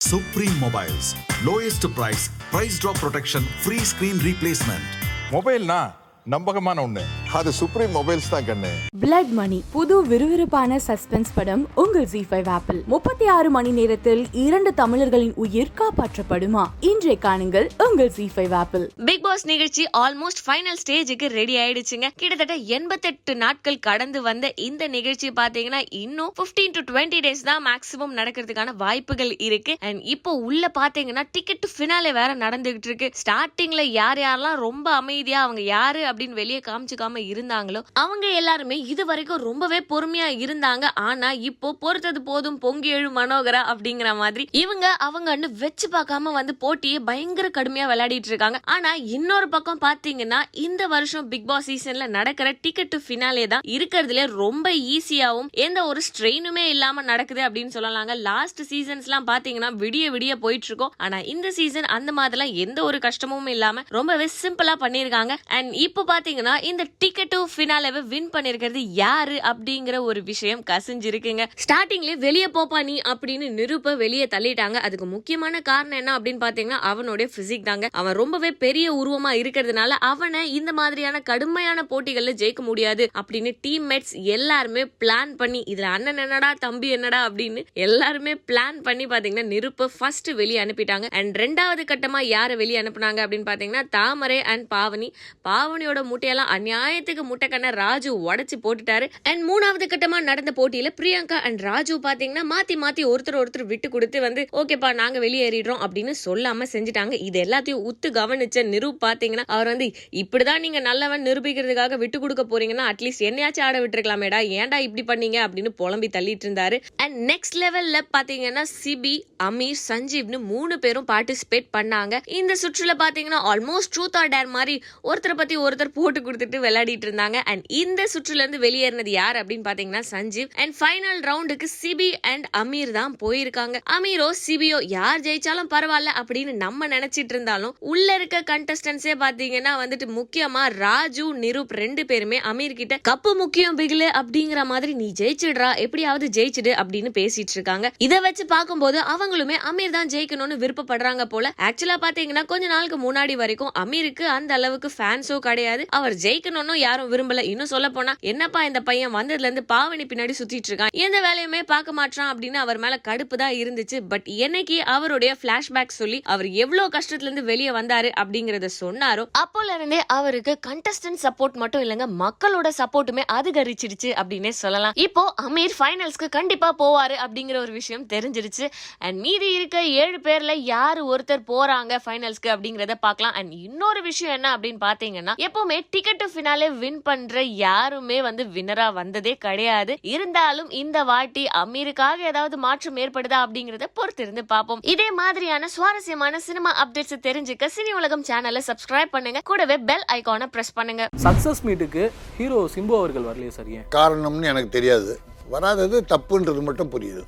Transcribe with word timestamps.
Supreme 0.00 0.54
mobiles 0.60 1.08
lowest 1.44 1.86
price 1.94 2.22
price 2.46 2.78
drop 2.82 3.00
protection 3.00 3.46
free 3.56 3.78
screen 3.90 4.20
replacement 4.24 4.86
மொபைல்னா 5.32 5.78
நம்பகமான 6.26 6.78
ஒன்று 6.82 7.04
அது 7.38 7.50
supreme 7.58 7.92
mobiles 7.96 8.28
தான் 8.30 8.46
கண்ணு. 8.46 8.70
பிளட் 9.02 9.32
மணி 9.38 9.58
புது 9.74 9.96
விறுவிறுப்பான 10.10 10.78
சஸ்பென்ஸ் 10.86 11.30
படம் 11.34 11.62
உங்கள் 11.82 12.06
ஜி 12.12 12.20
ஃபைவ் 12.30 12.48
ஆப்பிள் 12.54 12.78
முப்பத்தி 12.92 13.26
ஆறு 13.34 13.48
மணி 13.56 13.70
நேரத்தில் 13.76 14.22
இரண்டு 14.44 14.70
தமிழர்களின் 14.80 15.34
உயிர் 15.44 15.70
காப்பாற்றப்படுமா? 15.80 16.64
இன்றை 16.88 17.16
காணுங்கள் 17.26 17.66
உங்கள் 17.86 18.10
ஜி 18.16 18.26
ஃபைவ் 18.34 18.54
ஆப்பிள் 18.62 18.84
பிக் 19.08 19.22
பாஸ் 19.26 19.44
நிகழ்ச்சி 19.52 19.84
ஆல்மோஸ்ட் 20.04 20.42
ஃபைனல் 20.46 20.80
ஸ்டேஜுக்கு 20.82 21.28
ரெடி 21.36 21.56
ஆயிடுச்சுங்க. 21.62 22.10
கிட்டத்தட்ட 22.22 22.56
எண்பத்தெட்டு 22.78 23.36
நாட்கள் 23.44 23.78
கடந்து 23.88 24.22
வந்த 24.28 24.52
இந்த 24.68 24.88
நிகழ்ச்சி 24.96 25.30
பாத்தீங்கன்னா 25.40 25.82
இன்னும் 26.02 26.32
15 26.40 26.74
டு 26.78 26.82
டுவெண்ட்டி 26.90 27.20
டேஸ் 27.28 27.46
தான் 27.50 27.64
மேக்ஸிமம் 27.68 28.18
நடக்கிறதுக்கான 28.20 28.76
வாய்ப்புகள் 28.84 29.32
இருக்கு. 29.48 29.76
அண்ட் 29.88 30.02
இப்போ 30.16 30.32
உள்ள 30.48 30.72
பாத்தீங்கன்னா 30.80 31.26
டிக்கெட் 31.38 31.70
ஃபினாலே 31.76 32.12
வேற 32.20 32.30
நடந்துகிட்டு 32.44 32.90
இருக்கு. 32.92 33.10
ஸ்டார்டிங்ல 33.22 33.84
யார் 34.00 34.22
யாரெல்லாம் 34.26 34.60
ரொம்ப 34.66 34.86
அமைதியா 35.00 35.40
அவங்க 35.46 35.64
யாரு 35.76 36.04
அப்படின்னு 36.10 36.40
வெளியே 36.42 36.62
காமிச்சுக்காம 36.70 37.18
இருந்தாங்களோ 37.30 37.82
அவங்க 38.02 38.26
எல்லாருமே 38.40 38.78
இது 38.92 39.04
வரைக்கும் 39.10 39.44
ரொம்பவே 39.48 39.78
பொறுமையா 39.92 40.28
இருந்தாங்க. 40.44 40.86
ஆனா 41.08 41.30
இப்போ 41.50 41.68
பொறுத்தது 41.84 42.22
போதும் 42.28 42.58
பொங்கி 42.64 42.90
எழு 42.96 43.10
மனோகரா 43.18 43.62
அப்படிங்கிற 43.72 44.10
மாதிரி 44.22 44.44
இவங்க 44.62 44.86
அவங்கன்னு 45.06 45.50
வச்சு 45.62 45.88
பார்க்காம 45.94 46.32
வந்து 46.38 46.54
போட்டியை 46.64 46.98
பயங்கர 47.10 47.46
கடுமையா 47.58 47.86
விளையாடிட்டு 47.92 48.30
இருக்காங்க. 48.32 48.60
ஆனா 48.74 48.92
இன்னொரு 49.16 49.48
பக்கம் 49.54 49.82
பாத்தீங்கன்னா 49.86 50.40
இந்த 50.66 50.82
வருஷம் 50.94 51.28
பிக் 51.32 51.48
பாஸ் 51.50 51.68
சீசன்ல 51.70 52.06
நடக்கிற 52.18 52.48
டிக்கெட் 52.64 52.92
டு 52.94 53.00
ஃபினாலே 53.06 53.46
தான் 53.54 53.64
இருக்கிறதுல 53.76 54.24
ரொம்ப 54.42 54.66
ஈஸியாவும் 54.96 55.50
எந்த 55.66 55.78
ஒரு 55.90 56.00
ஸ்ட்ரெயினுமே 56.08 56.64
இல்லாம 56.74 57.02
நடக்குது 57.10 57.42
அப்படின்னு 57.46 57.74
சொல்லலாங்க. 57.76 58.14
லாஸ்ட் 58.28 58.62
சீசன்ஸ் 58.70 59.06
எல்லாம் 59.08 59.28
பாத்தீங்கன்னா 59.30 59.70
விடிய 59.82 60.06
விடிய 60.16 60.32
போயிட்டு 60.44 60.68
இருக்கோம் 60.70 60.94
ஆனா 61.04 61.18
இந்த 61.34 61.50
சீசன் 61.58 61.88
அந்த 61.96 62.10
மாதிரிலாம் 62.18 62.54
எந்த 62.64 62.78
ஒரு 62.88 62.98
கஷ்டமும் 63.06 63.50
இல்லாம 63.54 63.84
ரொம்பவே 63.96 64.26
சிம்பிளா 64.42 64.74
பண்ணிருக்காங்க. 64.84 65.34
அண்ட் 65.56 65.70
இப்போ 65.86 66.04
பாத்தீங்கன்னா 66.12 66.54
இந்த 66.70 66.82
டிக்கெட் 67.10 67.48
ஃபினாலவை 67.56 68.02
வின் 68.02 68.30
பண்ணிருக்கிறது 68.32 68.76
யாரு 68.76 69.40
அப்படிங்கிற 69.42 70.00
ஒரு 70.00 70.22
விஷயம் 70.22 70.62
கசிஞ்சிருக்குங்க. 70.70 71.44
ஸ்டார்டிங்ல 71.62 72.16
வெளியே 72.16 72.46
போப்பா 72.46 72.82
நீ 72.82 73.00
அப்படின்னு 73.04 73.46
நிருப்ப 73.60 73.96
வெளியே 73.96 74.26
தள்ளிட்டாங்க. 74.26 74.74
அதுக்கு 74.74 75.06
முக்கியமான 75.06 75.60
காரணம் 75.60 75.98
என்ன 75.98 76.18
அப்படின்னு 76.18 76.42
பாத்தீங்கன்னா 76.46 76.80
அவனுடைய 76.90 77.32
பிசிக் 77.36 77.64
தாங்க. 77.64 77.88
அவன் 77.92 78.12
ரொம்பவே 78.12 78.50
பெரிய 78.50 78.92
உருவமா 78.94 79.28
இருக்கிறதுனால 79.28 79.88
அவனை 79.88 80.52
இந்த 80.54 80.72
மாதிரியான 80.72 81.20
கடுமையான 81.20 81.86
போட்டிகள்ல 81.90 82.32
ஜெயிக்க 82.42 82.60
முடியாது 82.60 83.08
அப்படின்னு 83.14 83.52
டீம்மேட்ஸ் 83.66 84.22
எல்லாருமே 84.22 84.84
பிளான் 85.00 85.34
பண்ணி 85.36 85.64
இதுல 85.66 85.82
அண்ணன் 85.82 86.16
என்னடா 86.16 86.52
தம்பி 86.52 86.88
என்னடா? 86.88 87.30
அப்படின்னு 87.30 87.64
எல்லாருமே 87.72 88.34
பிளான் 88.34 88.80
பண்ணி 88.82 89.06
பாத்தீங்கன்னா 89.06 89.46
நிருப்ப 89.54 89.88
ஃபர்ஸ்ட் 89.98 90.30
வெளியே 90.30 90.64
அனுப்பிட்டாங்க. 90.64 91.06
அண்ட் 91.10 91.36
ரெண்டாவது 91.36 91.82
கட்டமா 91.92 92.22
யாரை 92.22 92.56
வெளியே 92.56 92.82
அனுப்புனாங்க 92.82 93.20
அப்படின்னு 93.26 93.48
பாத்தீங்கன்னா 93.52 93.88
தாமரை 93.90 94.42
அண்ட் 94.42 94.72
பாவனி. 94.74 95.10
பாவனியோட 95.48 95.98
முட்டையெல்லாம் 96.10 96.58
அநியாயத்துக்கு 97.00 97.24
முட்டைக்கண்ண 97.28 97.68
ராஜு 97.70 98.10
உடச்சி 98.32 98.56
போட்டுட்டாரு. 98.62 99.06
அண்ட் 99.22 99.42
மூணாவது 99.50 99.84
கட்டமா 99.92 100.18
நடந்த 100.20 100.52
போட்டியில 100.56 100.88
பிரியங்கா 101.00 101.38
அண்ட் 101.46 101.60
ராஜு 101.60 101.94
பாத்தீங்கன்னா 101.98 102.42
மாத்தி 102.52 102.74
மாத்தி 102.82 103.02
ஒருத்தர் 103.12 103.38
ஒருத்தர் 103.42 103.66
விட்டு 103.72 103.88
கொடுத்து 103.88 104.20
வந்து 104.20 104.42
ஓகேப்பா 104.52 104.90
நாங்க 104.94 105.18
வெளியேறிடுறோம் 105.18 105.82
அப்படின்னு 105.86 106.12
சொல்லாம 106.24 106.66
செஞ்சுட்டாங்க. 106.72 107.14
இது 107.28 107.38
எல்லாத்தையும் 107.42 107.82
உத்து 107.90 108.08
கவனிச்ச 108.18 108.64
நிரூப் 108.74 108.98
பாத்தீங்கன்னா 109.04 109.46
அவர் 109.46 109.66
வந்து 109.66 109.86
இப்படிதான் 110.22 110.58
நீங்க 110.58 110.80
நல்லவன் 110.80 111.24
நிரூபிக்கிறதுக்காக 111.24 111.98
விட்டு 112.02 112.20
கொடுக்க 112.20 112.44
போறீங்கன்னா 112.50 112.86
அட்லீஸ்ட் 112.90 113.26
என்னையாச்சும் 113.28 113.66
ஆட 113.68 113.78
விட்டுருக்கலாமேடா. 113.80 114.40
ஏன்டா 114.58 114.78
இப்படி 114.88 115.04
பண்ணீங்க? 115.10 115.38
அப்படின்னு 115.46 115.72
புலம்பி 115.80 116.10
தள்ளிட்டு 116.12 116.46
இருந்தாரு. 116.48 116.78
அண்ட் 116.96 117.16
நெக்ஸ்ட் 117.30 117.58
லெவல்ல 117.62 118.00
பாத்தீங்கன்னா 118.16 118.64
சிபி 118.82 119.14
அமீர் 119.44 119.82
சஞ்சீவ்னு 119.88 120.40
மூணு 120.52 120.78
பேரும் 120.78 121.08
பார்ட்டிசிபேட் 121.12 121.68
பண்ணாங்க. 121.76 122.14
இந்த 122.40 122.52
சுற்றுல 122.62 122.94
பாத்தீங்கன்னா 123.04 123.40
ஆல்மோஸ்ட் 123.52 123.92
ட்ரூத் 123.96 124.18
ஆர் 124.22 124.28
டேர் 124.28 124.52
மாதிரி 124.56 124.76
ஒருத்தரை 125.04 125.36
பத்தி 125.36 125.56
ஒருத்தர் 125.66 125.96
போட்டு 125.98 126.20
கொடுத்துட்டு 126.20 126.58
விளையாடிட்டு 126.90 127.08
இருந்தாங்க. 127.08 127.38
அண்ட் 127.50 127.64
இந்த 127.82 128.00
சுற்றுல 128.12 128.42
இருந்து 128.42 128.60
வெளியேறினது 128.66 129.12
யார் 129.20 129.36
அப்படின்னு 129.40 129.66
பாத்தீங்கன்னா 129.68 130.02
சஞ்சீவ். 130.12 130.48
அண்ட் 130.62 130.74
ஃபைனல் 130.78 131.20
ரவுண்டுக்கு 131.28 131.66
சிபி 131.80 132.08
அண்ட் 132.32 132.46
அமீர் 132.62 132.92
தான் 132.98 133.14
போயிருக்காங்க. 133.22 133.76
அமீரோ 133.96 134.28
சிபியோ 134.44 134.78
யார் 134.96 135.24
ஜெயிச்சாலும் 135.26 135.70
பரவாயில்ல 135.74 136.14
அப்படின்னு 136.20 136.52
நம்ம 136.64 136.88
நினைச்சிட்டு 136.94 137.34
இருந்தாலும் 137.34 137.74
உள்ள 137.92 138.08
இருக்க 138.18 138.42
கண்டஸ்டன்ஸே 138.52 139.14
பாத்தீங்கன்னா 139.24 139.72
வந்துட்டு 139.82 140.08
முக்கியமா 140.18 140.62
ராஜு 140.84 141.26
நிரூப் 141.44 141.74
ரெண்டு 141.82 142.04
பேருமே 142.10 142.40
அமீர் 142.52 142.78
கிட்ட 142.80 142.98
கப்பு 143.10 143.32
முக்கியம் 143.42 143.78
பிகிலு 143.80 144.08
அப்படிங்கிற 144.20 144.60
மாதிரி 144.72 144.92
நீ 145.02 145.08
ஜெயிச்சிடுறா 145.22 145.70
எப்படியாவது 145.84 146.26
ஜெயிச்சிடு 146.38 146.72
அப்படின்னு 146.82 147.12
பேசிட்டு 147.20 147.56
இருக்காங்க. 147.58 147.86
இதை 148.06 148.18
வச்சு 148.26 148.44
பார்க்கும்போது 148.54 148.98
அவங்களுமே 149.14 149.56
அமீர் 149.70 149.96
தான் 149.98 150.10
ஜெயிக்கணும்னு 150.14 150.56
விருப்பப்படுறாங்க 150.64 151.24
போல. 151.34 151.52
ஆக்சுவலா 151.68 151.96
பாத்தீங்கன்னா 152.06 152.44
கொஞ்ச 152.52 152.64
நாளுக்கு 152.74 152.98
முன்னாடி 153.06 153.34
வரைக்கும் 153.42 153.72
அமீருக்கு 153.82 154.24
அந்த 154.36 154.50
அளவுக்கு 154.58 154.88
ஃபேன்ஸோ 154.96 155.36
கிடையாது. 155.48 155.82
அவர் 155.98 156.14
ஜெயிக்கணும்னு 156.24 156.74
யாரும் 156.86 157.10
விரும்பல. 157.12 157.44
இன்னும் 157.52 157.70
சொல்ல 157.74 157.88
போனா 157.96 158.14
என்னப்பா 158.32 158.62
இந்த 158.70 158.82
பையன் 158.88 159.14
வந்ததுல 159.18 159.48
இருந்து 159.48 159.64
பாவனி 159.74 160.06
பின்னாடி 160.10 160.34
சுத்திட்டு 160.40 160.70
இருக்கான் 160.72 160.92
எந்த 161.04 161.20
வேலையுமே 161.26 161.62
பார்க்க 161.72 161.98
மாட்டான் 162.00 162.30
அப்படின்னு 162.32 162.60
அவர் 162.64 162.80
மேல 162.84 162.98
கடுப்பு 163.08 163.36
தான் 163.42 163.56
இருந்துச்சு. 163.62 163.98
பட் 164.12 164.28
என்னைக்கு 164.46 164.78
அவருடைய 164.94 165.32
பிளாஷ்பேக் 165.42 165.98
சொல்லி 166.00 166.20
அவர் 166.34 166.48
எவ்வளவு 166.64 166.94
கஷ்டத்துல 166.96 167.28
இருந்து 167.28 167.44
வெளியே 167.50 167.72
வந்தாரு 167.78 168.10
அப்படிங்கறத 168.22 168.70
சொன்னாரோ 168.80 169.24
அப்போல 169.42 169.74
இருந்தே 169.78 170.00
அவருக்கு 170.18 170.52
கண்டஸ்டன்ட் 170.68 171.20
சப்போர்ட் 171.24 171.56
மட்டும் 171.62 171.82
இல்லைங்க 171.84 172.08
மக்களோட 172.24 172.68
சப்போர்ட்டுமே 172.78 173.24
அதிகரிச்சிருச்சு 173.36 174.10
அப்படின்னே 174.20 174.52
சொல்லலாம். 174.62 174.94
இப்போ 175.06 175.22
அமீர் 175.46 175.74
ஃபைனல்ஸ்க்கு 175.78 176.28
கண்டிப்பா 176.38 176.68
போவாரு 176.82 177.16
அப்படிங்கிற 177.24 177.56
ஒரு 177.64 177.72
விஷயம் 177.78 178.06
தெரிஞ்சிருச்சு. 178.14 178.66
அண்ட் 179.04 179.18
மீதி 179.24 179.48
இருக்க 179.58 179.78
ஏழு 180.02 180.18
பேர்ல 180.26 180.54
யாரு 180.72 181.02
ஒருத்தர் 181.12 181.44
போறாங்க 181.52 181.98
ஃபைனல்ஸ்க்கு 182.04 182.50
அப்படிங்கறத 182.54 182.96
பார்க்கலாம். 183.06 183.34
அண்ட் 183.40 183.52
இன்னொரு 183.66 184.02
விஷயம் 184.08 184.34
என்ன 184.38 184.48
அப்படின்னு 184.56 184.80
பாத்தீங்கன்னா 184.86 185.34
எப்பவுமே 185.46 185.78
டிக்கெட் 185.96 186.24
ஃபினாலே 186.34 186.69
வின் 186.80 187.02
பண்ற 187.08 187.42
யாருமே 187.42 188.18
வந்து 188.26 188.44
வின்னரா 188.56 188.86
வந்ததே 188.98 189.34
கிடையாது. 189.44 189.92
இருந்தாலும் 190.14 190.70
இந்த 190.82 191.04
வாட்டி 191.10 191.44
அமீருக்காக 191.62 192.18
ஏதாவது 192.30 192.56
மாற்றம் 192.66 192.98
ஏற்படுதா 193.04 193.38
அப்படிங்கறத 193.44 193.88
பொறுத்திருந்து 193.98 194.44
பார்ப்போம். 194.54 194.82
இதே 194.94 195.08
மாதிரியான 195.20 195.68
சுவாரஸ்யமான 195.76 196.40
சினிமா 196.48 196.72
அப்டேட்ஸ் 196.84 197.24
தெரிஞ்சுக்க 197.28 197.70
சினி 197.76 197.92
உலகம் 198.00 198.26
சேனலை 198.30 198.62
சப்ஸ்கிரைப் 198.70 199.14
பண்ணுங்க. 199.16 199.40
கூடவே 199.50 199.78
பெல் 199.90 200.06
ஐகானை 200.18 200.48
பிரஸ் 200.56 200.74
பண்ணுங்க. 200.80 201.06
சக்சஸ் 201.26 201.62
மீட்டுக்கு 201.68 202.04
ஹீரோ 202.40 202.60
சிம்பு 202.74 202.96
அவர்கள் 203.00 203.28
வரலையே 203.30 203.52
சார் 203.58 203.70
ஏன்? 203.78 203.86
காரணம்னு 203.96 204.50
எனக்கு 204.52 204.70
தெரியாது. 204.78 205.14
வராதது 205.54 206.04
தப்புன்றது 206.12 206.62
மட்டும் 206.68 206.92
புரியுது. 206.96 207.24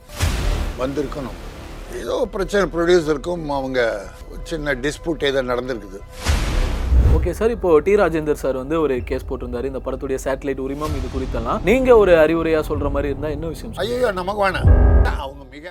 வந்திருக்கணும். 0.83 1.39
ஏதோ 2.03 2.15
பிரச்சனை 2.35 2.65
ப்ரொடியூசருக்கும் 2.75 3.43
அவங்க 3.57 3.81
சின்ன 4.51 4.75
டிஸ்பியூட் 4.85 5.27
ஏதோ 5.31 5.43
நடந்திருக்குது. 5.43 5.99
ஓகே 7.17 7.33
சார் 7.39 7.53
இப்போ 7.55 7.71
டி 7.87 7.93
ராஜேந்தர் 8.01 8.39
சார் 8.43 8.57
வந்து 8.61 8.77
ஒரு 8.85 8.95
கேஸ் 9.09 9.27
போட்டிருந்தாரு. 9.29 9.67
இந்த 9.71 9.81
படத்துடைய 9.87 10.19
சேட்டலைட் 10.25 10.63
உரிமம் 10.67 10.95
இது 10.99 11.09
குறித்தெல்லாம். 11.15 11.59
நீங்க 11.69 11.91
ஒரு 12.03 12.13
அறிவுரையா 12.23 12.61
சொல்ற 12.69 12.91
மாதிரி 12.95 13.11
இருந்தா 13.13 13.29
என்ன 13.37 13.47
விஷயம் 13.55 13.75
ஐயோ 13.83 14.11
நமக்கு 14.21 14.41
வேணாம். 14.45 14.69
அவங்க 15.25 15.43
மிக 15.55 15.65